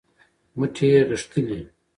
[0.57, 1.59] مټې یې غښتلې